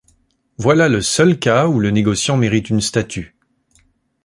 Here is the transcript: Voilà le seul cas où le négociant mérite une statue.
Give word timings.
Voilà 0.57 0.89
le 0.89 0.99
seul 0.99 1.37
cas 1.37 1.67
où 1.67 1.79
le 1.79 1.91
négociant 1.91 2.35
mérite 2.35 2.71
une 2.71 2.81
statue. 2.81 3.35